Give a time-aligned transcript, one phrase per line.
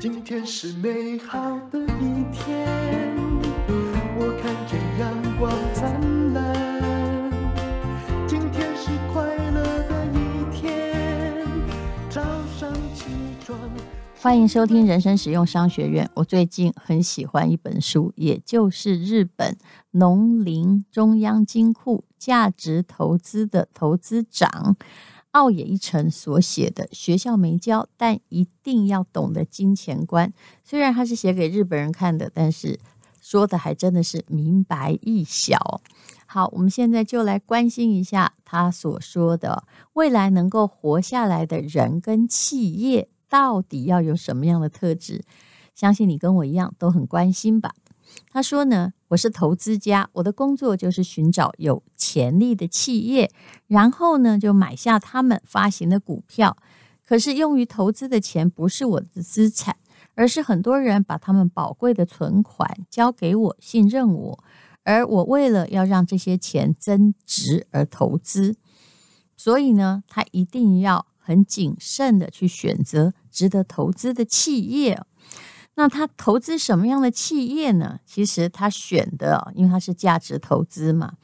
[0.00, 1.38] 今天是美好
[1.70, 2.66] 的一天，
[4.16, 7.30] 我看见阳光灿烂。
[8.26, 11.46] 今天是快乐的一天，
[12.08, 12.22] 早
[12.58, 13.10] 上起
[13.44, 13.58] 床。
[14.22, 16.08] 欢迎收听人生使用商学院。
[16.14, 19.58] 我最近很喜欢一本书，也就是日本
[19.90, 24.76] 农林中央金库价值投资的投资长。
[25.32, 30.32] 奥野一成所写的，学校没教，但一定要懂得金钱观。
[30.64, 32.80] 虽然他是写给日本人看的，但是
[33.20, 35.80] 说的还真的是明白易晓。
[36.26, 45.22] 好，我们现在就来关心一下他所说的未来能够活下来的人跟企业，到底要有什么样的特质？
[45.74, 47.74] 相信你跟我一样都很关心吧。
[48.30, 53.30] 他说呢，我是投资家，我的工作就是寻找有潜力的企业，
[53.66, 56.56] 然后呢就买下他们发行的股票。
[57.04, 59.76] 可是用于投资的钱不是我的资产，
[60.14, 64.44] 而是很多人把他们宝贵的存款交给我，信任我，
[64.84, 68.54] 而我为了要让这些钱增值而投资，
[69.36, 75.02] 所以呢，他一定要很谨慎的去选择值得投资的企业。
[75.74, 78.00] 那他投资什么样的企业呢？
[78.04, 81.14] 其实他选的，因为他是价值投资嘛，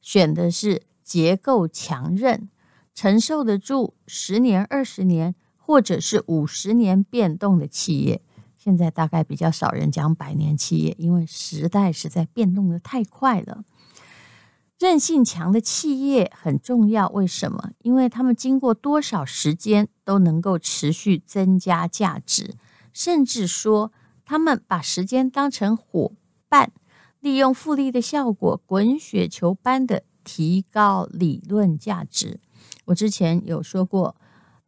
[0.00, 2.48] 选的是结构强韧、
[2.94, 8.22] 承受得住十年、二十年或者是五十年变动的企业。
[8.56, 13.64] 现在大概比较少人讲百年企业，因为时代实在变动得太快了。
[14.78, 17.72] 韧性强的企业很重要，为什么？
[17.82, 22.54] 因为他们经过多少时间都能够持续增加价值。
[22.92, 23.92] 甚至说，
[24.24, 26.12] 他们把时间当成伙
[26.48, 26.72] 伴，
[27.20, 32.40] 利用复利的效果，滚雪球般的提高理论价值。
[32.86, 34.16] 我之前有说过，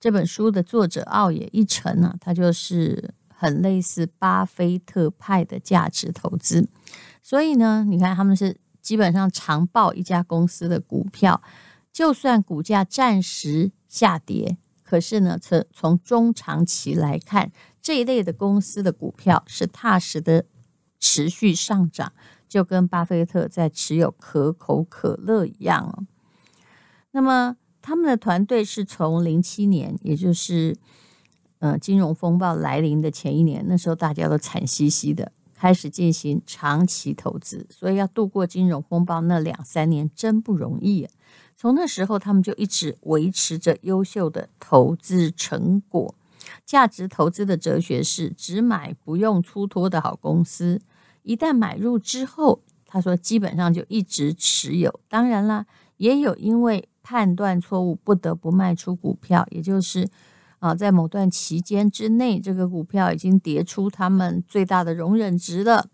[0.00, 6.68] 这本书的作者奥野一成呢，他就是很类似巴菲特派的价值投资。
[7.22, 11.42] 所以呢，你看他们是基本上长报一家公司的股票，
[11.92, 14.56] 就算股价暂时下跌，
[14.92, 17.50] 可是呢，从从中长期来看。
[17.80, 20.44] 这一类的公司的股票是踏实的
[21.00, 22.12] 持续上涨，
[22.46, 26.06] 就跟巴菲特在持有可口可乐一样。
[27.12, 30.76] 那么他们的团队是从零七年，也就是
[31.58, 41.08] 呃金融风暴来临的前一年，那时候大家都惨兮兮的，开始进行长期投资，所以要度过金融风暴那两三年真不容易。
[41.56, 46.14] 从那时候，他们就一直维持着优秀的投资成果。
[46.66, 50.80] 价值投资的哲学是只买不用出脱的好公司，
[51.22, 55.00] 一旦买入之后，他说基本上就一直持有。
[55.08, 55.66] 当然啦，
[55.98, 60.08] 也有因为判断错误不得不卖出股票，也就是
[60.58, 65.88] 啊，在某段期间之内，这个股票已经跌出他们最大的容忍值了，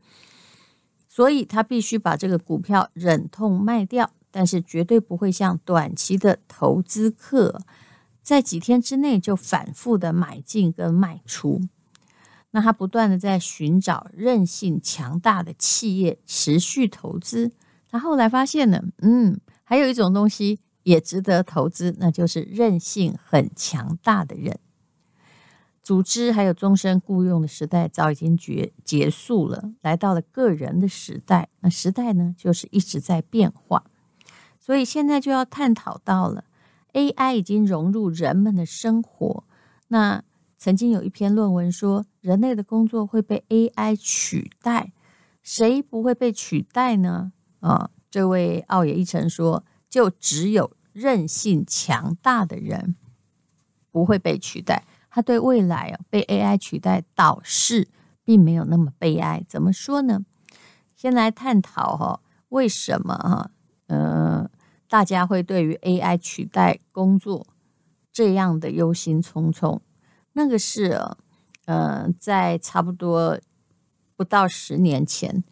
[1.08, 7.60] 所以他必须把这个股票忍痛卖掉，但是绝对不会像短期的投资客。
[8.22, 11.60] 在几天之内就反复的买进跟卖出，
[12.52, 17.50] 那他不断的在寻找韧性强大的企业持续投资。
[17.90, 24.60] 他后来发现呢，嗯，还有一种东西也值得投资，那就是韧性很强大的人。
[25.82, 31.48] 组织还有终身雇佣的时代早已经结结束了，来到了个人的时代。
[31.58, 33.82] 那时代呢，就是一直在变化，
[34.68, 36.44] 所以现在就要探讨到了。
[36.92, 39.44] AI 已经融入人们的生活。
[39.86, 40.22] 那
[40.58, 44.92] 曾经有一篇论文说，人类的工作会被 AI 取代，
[45.42, 47.32] 谁不会被取代呢？
[47.60, 52.94] 啊，这位奥野一成说，就只有韧性强大的人
[53.90, 54.84] 不会被取代。
[55.08, 57.88] 他对未来啊被 AI 取代倒是
[58.22, 59.42] 并没有那么悲哀。
[59.48, 60.26] 怎么说呢？
[60.94, 62.20] 先来探讨哈，
[62.50, 63.50] 为什么哈？
[63.86, 64.50] 嗯。
[64.88, 67.46] 大家会对于 AI 取代工作
[68.12, 69.80] 这样的忧心忡忡。
[70.32, 70.98] 那个是，
[71.66, 73.38] 呃，在差不多
[74.16, 75.44] 不到十年前，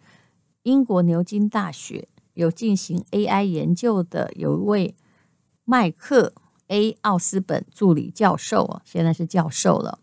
[0.63, 4.97] 英国牛津大学有进行 AI 研究的有一位
[5.65, 6.33] 麦克
[6.69, 9.99] A 奥斯本助理教授，现在是教授了，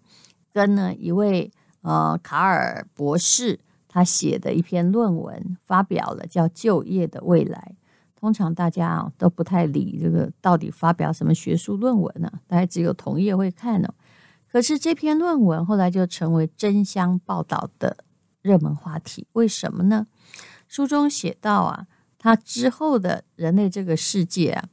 [0.52, 7.76] 跟呢一位呃卡尔博士，他写的一篇论文发表了，叫《就业的未来》。
[8.24, 12.32] 通常大家啊都不太理这个到底发表什么学术论文呢？
[12.48, 13.94] 大概只有同业会看呢。
[14.50, 17.98] 可是这篇论文后来就成为争相报道的
[18.42, 19.28] 热门话题。
[19.34, 20.08] 为什么呢？
[20.70, 21.88] 书中写到啊，
[22.18, 24.70] 他之后的人类这个世界啊，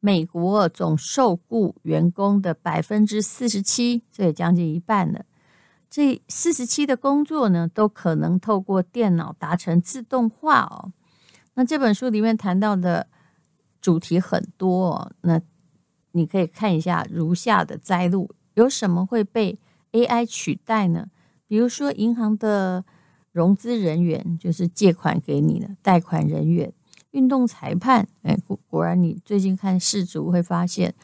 [0.00, 5.24] 美国总受雇员工的百分之四十七，这也将近一半了，
[5.88, 10.92] 这四十七的工作呢，都可能透过电脑达成自动化哦。
[11.54, 13.06] 那这本书里面谈到的
[13.80, 15.40] 主题很多哦，那
[16.12, 19.58] 你可以看一下如下的摘录：有什么会被
[19.92, 21.08] AI 取代呢？
[21.46, 22.84] 比如说银行的
[23.32, 26.70] 融资人员，就是借款给你的贷款人员；
[27.10, 30.94] 运动裁判，哎，果果然你最近看世足会发现，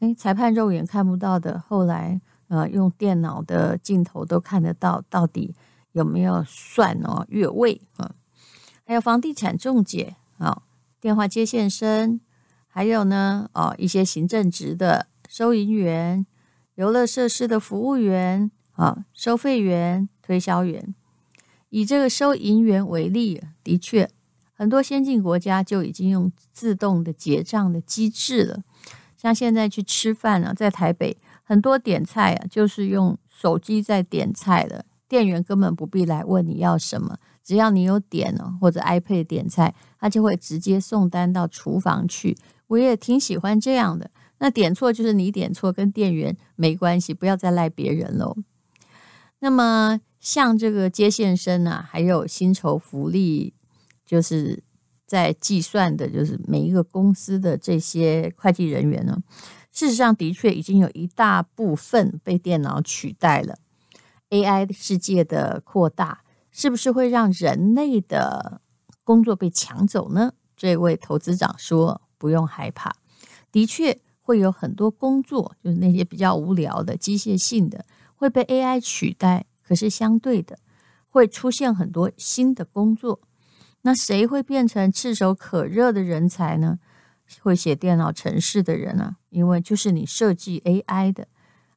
[0.00, 5.54] 哎，裁判肉眼看不到的，后来呃用电脑的镜头都看得到，到底
[5.92, 8.14] 有没有算哦越位啊？
[8.88, 10.62] 还有房地产中介啊，
[10.98, 12.22] 电话接线生，
[12.66, 16.24] 还有呢哦一些行政职的收银员、
[16.76, 20.94] 游乐设施的服务员啊、收费员、推销员。
[21.68, 24.08] 以这个收银员为例，的确
[24.54, 28.62] 很多先进国家就已经用自动的结账的机制了。
[29.18, 37.18] 像现在去吃饭啊，在台北很多点菜啊，就是用手机在点菜的，店员根本不必来问你要什么。
[37.48, 42.36] 只要你有点哦，或者 iPad 点菜，他就会直接送单到厨房去。
[42.66, 44.10] 我也挺喜欢这样的。
[44.36, 48.36] 那点错就是你点错，跟店员没关系，不要再赖别人喽。
[49.38, 53.54] 那么像这个接线生啊，还有薪酬福利，
[54.04, 54.62] 就是
[55.06, 59.16] 在计算的，就是每一个公司的这些会计人员呢，
[59.72, 63.56] 事实上的确已经有一大部分被电脑取代了。
[64.28, 66.20] AI 世界的扩大。
[66.58, 68.60] 是不是会让人类的
[69.04, 70.32] 工作被抢走呢？
[70.56, 72.96] 这位投资长说：“不用害怕，
[73.52, 77.84] 的确会有很多工作，就是那些比较无聊的机械性的
[78.16, 79.46] 会被 AI 取代。
[79.62, 80.58] 可是相对的，
[81.08, 83.20] 会出现很多新的工作。
[83.82, 86.80] 那谁会变成炙手可热的人才呢？
[87.40, 91.28] 会写电脑程式的人啊，因为就是你设计 AI 的。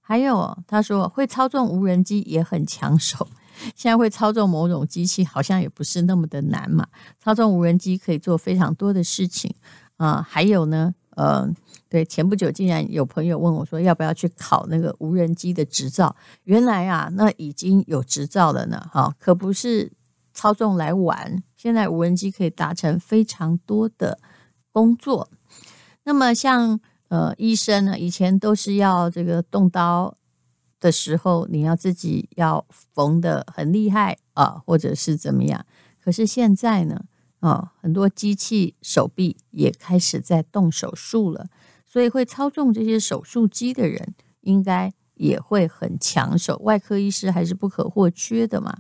[0.02, 3.28] 还有，他说会操纵无人机也很抢手。”
[3.76, 6.88] 现在会操纵某种机器，好像也不是那么的难嘛。
[7.20, 9.54] 操纵无人机可以做非常多的事情
[9.98, 11.48] 啊、还有呢，呃，
[11.88, 16.16] 对，前不久竟然有朋友问我说，要不要去考那个无人机的执照？
[16.46, 18.84] 原来啊，那已经有执照了呢。
[18.92, 19.92] 哈，可不是
[20.34, 21.44] 操纵来玩。
[21.56, 24.18] 现在无人机可以达成非常多的
[24.72, 25.30] 工作。
[26.04, 26.80] 那么像
[27.10, 30.16] 呃医生呢，以前都是要这个动刀。
[30.82, 35.64] 的时候，你要自己要缝的很厉害啊，或者是怎么样？
[36.04, 37.06] 可是现在呢，
[37.40, 41.48] 啊，很多机器手臂也开始在动手术了，
[41.86, 46.58] 所以会操纵这些手术机的人，应该也会很抢手。
[46.64, 48.80] 外科医师还是不可或缺的嘛。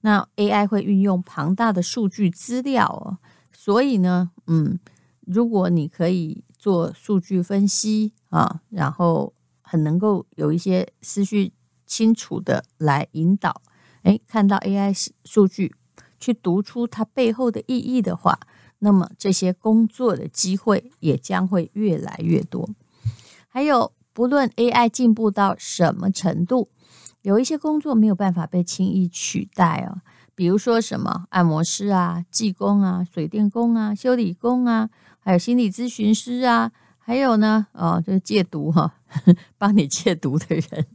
[0.00, 3.18] 那 AI 会运用庞大的数据资料哦，
[3.52, 4.78] 所以呢，嗯，
[5.26, 9.34] 如果你可以做数据分析啊，然后。
[9.70, 11.52] 很能够有一些思绪
[11.86, 13.62] 清楚的来引导，
[14.02, 14.92] 哎，看到 AI
[15.24, 15.76] 数据
[16.18, 18.40] 去读出它背后的意义的话，
[18.80, 22.68] 那么这些工作的机会也将会越来越多。
[23.46, 26.68] 还有，不论 AI 进步到什么程度，
[27.22, 30.02] 有一些工作没有办法被轻易取代哦，
[30.34, 34.90] 比如说什么按摩师啊、技工啊、水电工啊、修理工啊，
[35.20, 36.72] 还有心理咨询师啊。
[37.10, 38.94] 还有呢，哦，就是戒毒哈，
[39.58, 40.86] 帮你戒毒的人，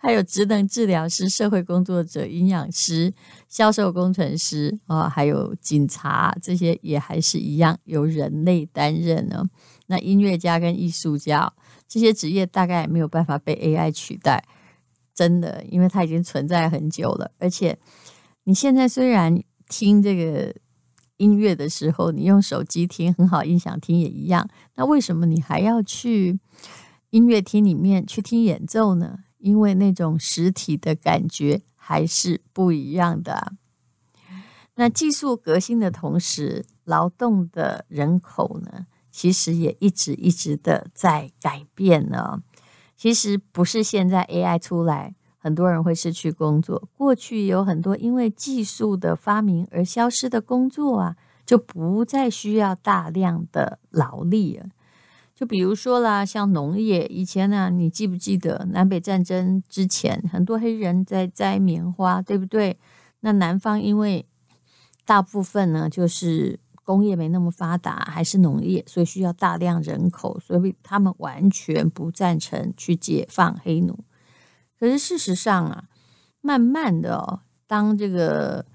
[0.00, 3.12] 还有职能治疗师、社会工作者、营养师、
[3.46, 9.44] 销售工程师啊，还有警察，这些也还是一样由人类担任呢。
[9.88, 11.52] 那音乐家跟艺术家
[11.86, 14.42] 这些职业大概也没有办法被 AI 取代，
[15.14, 17.30] 真的，因为它已经存在很久了。
[17.38, 17.78] 而且
[18.44, 19.38] 你现在虽然
[19.68, 20.54] 听这个。
[21.24, 24.46] 音乐的时候，你用手机听很好，音响听也一样。
[24.74, 26.38] 那为什么你还要去
[27.08, 29.20] 音乐厅里面去听演奏呢？
[29.38, 33.54] 因为那种实体的感觉还是不一样的。
[34.74, 42.42] 那技术革新的同时，劳动的人口呢，其实也一直一直的在改变呢。
[42.96, 45.14] 其实不是现在 AI 出来。
[45.44, 46.88] 很多人会失去工作。
[46.96, 54.70] 过去有很多因为技术的发明而消失的工作啊，就不再需要大量的劳力了。
[55.34, 62.78] 就比如说啦，像农业，以前呢，你记不记得南北战争之前，很多黑人在摘棉花，对不对？
[63.20, 64.24] 那南方因为
[65.04, 73.98] 大部分呢，就是工业没那么发达，还是农业，所以需要大量人口，所以他们完全不赞成去解放黑奴。
[74.78, 75.84] 可是事实上啊，
[76.40, 78.66] 慢慢的哦，当这个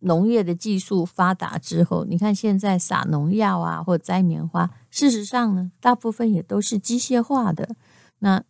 [0.00, 7.76] 农业的技术发达之后，你看现在撒农药啊，或摘棉花，事实上呢，大部分也都是机械化的。
[8.18, 8.42] 那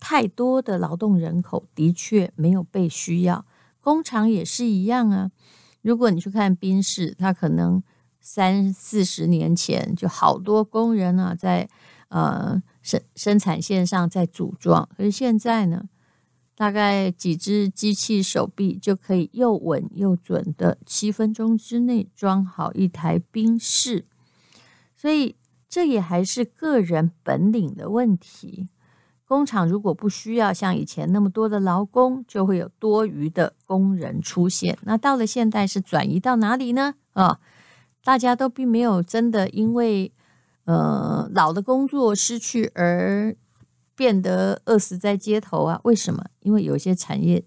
[0.00, 3.44] 太多的劳动人口的确没有被需要，
[3.80, 5.30] 工厂也是一样啊。
[5.82, 7.82] 如果你去看宾士，它可能
[8.20, 11.68] 三四十年前就好多工人啊，在
[12.08, 15.84] 呃生生产线上在组装，可是现在呢，
[16.56, 24.06] 大概几只机器手臂就可以又稳又准的七分钟之内装好一台冰室，
[24.96, 25.36] 所以
[25.68, 28.68] 这也还是个人本领的问题。
[29.26, 34.78] 工厂如果不需要像以前那么多的劳工，就会有多余的工人出现。
[34.84, 36.94] 那到了现代是转移到哪里呢？
[37.12, 37.38] 啊，
[38.02, 40.10] 大家都并没有真的因为
[40.68, 43.34] 呃老的工作失去而
[43.96, 45.80] 变得饿死在街头啊？
[45.84, 46.22] 为什么？
[46.40, 47.42] 因为有些产业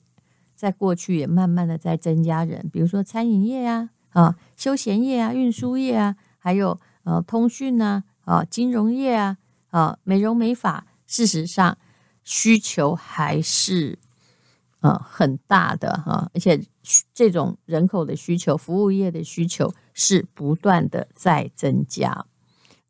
[0.56, 9.38] 在过去也慢慢的在增加人，比如说餐饮业啊、啊休闲业啊、运输业啊，还有呃通讯啊、啊金融业啊、
[9.70, 10.88] 啊美容美发。
[11.06, 11.78] 事实上，
[12.24, 14.00] 需求还是
[14.80, 16.60] 呃很大的哈，而且
[17.14, 22.26] 这种人口的需求，服务业的需求是不断的在增加。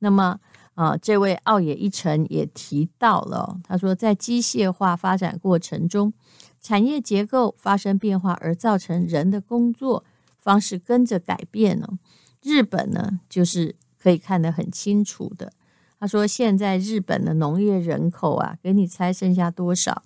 [0.04, 0.40] 那么
[0.76, 6.14] 啊，这位奥野一成也提到了，他说，在机械化发展过程中，
[6.60, 10.04] 产业结构发生变化，而造成人的工作
[10.38, 11.98] 方式跟着改变了。
[12.42, 15.54] 日本呢，就是可以看得很清楚的。
[16.00, 20.02] 他说：“现在日本的农业人口啊，给你猜剩下多少？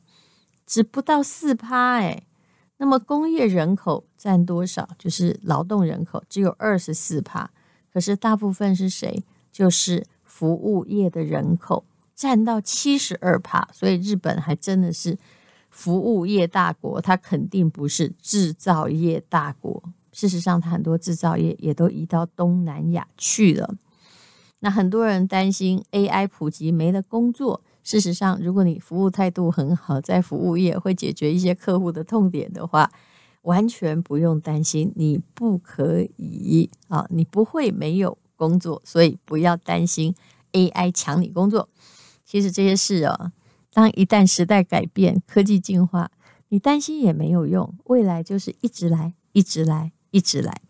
[0.65, 2.23] 只不到四趴哎。
[2.77, 4.89] 那么工业人口占多少？
[4.99, 7.49] 就是劳动人口只有二十四趴。
[7.93, 9.23] 可是大部分是谁？
[9.55, 13.65] 就是服务业的人口占到七十二趴。
[13.71, 15.17] 所以日本还真的是
[15.69, 19.81] 服务业大国，它肯定不是制造业大国。
[20.11, 23.75] 事实上，它很多制造业也都移到东南亚去了。”
[24.59, 27.61] 那很多人担心 AI 普及没了工作。
[27.81, 32.91] 事实上，如果你服务态度很好，在服务业会解决一些客户的痛点的话，
[33.43, 34.91] 完全不用担心。
[34.97, 40.13] 你不可以啊，你不会没有工作，所以不要担心
[40.53, 41.69] AI 抢你工作。
[42.23, 43.31] 其实这些事啊，
[43.71, 46.11] 当一旦时代改变，科技进化，
[46.49, 47.75] 你担心也没有用。
[47.85, 50.61] 未来就是一直来，一直来，一直来。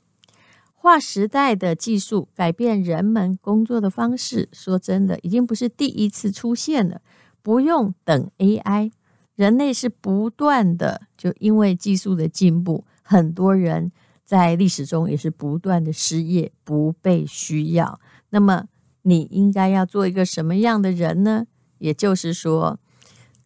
[0.73, 7.01] 划时代的技术改变人们工作的方式，说真的，已经不是第一次出现了。
[7.41, 8.91] 不用等 AI，
[9.35, 13.91] 人类是不断的，就因为技术的进步，很多人
[14.25, 17.99] 在历史中也是不断的失业，不被需要。
[18.31, 18.67] 那么，
[19.03, 21.45] 你应该要做一个什么样的人呢？
[21.77, 22.79] 也就是说，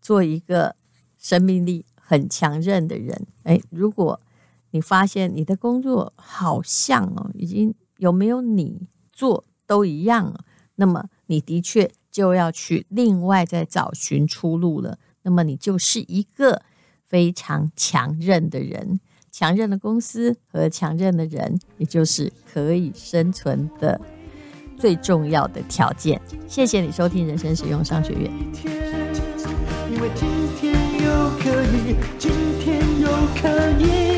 [0.02, 0.76] 做一个
[1.18, 3.28] 生命力很强韧的人。
[3.44, 4.22] 诶，如果
[4.72, 10.46] 你发现你的工作好像哦，已经有没有你做都一样了，
[10.76, 14.98] 那么你的确就要去另外再找寻出路了。
[15.24, 16.62] 那么你就是一个
[17.04, 24.00] 非常强韧的人，强韧的公司和强韧的人，也就是可以生存的
[24.78, 26.20] 最重要的条件。
[26.48, 28.32] 谢谢你收听人生使用商学院。
[30.16, 30.28] 今
[30.60, 33.48] 天又可以，今天又可
[33.84, 34.09] 以。